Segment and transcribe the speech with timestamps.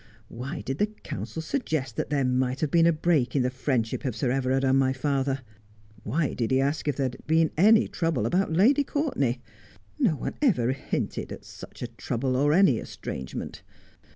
[0.29, 4.03] Why did the counsel suggest that there might have been a break in the friendship
[4.03, 5.41] of Sir Everard and my father?
[6.01, 9.39] Why did he ask if there had been any trouble about Lady Cou'rtenay?
[10.01, 13.61] Xo one ever hinted at such trouble or at any estrangement.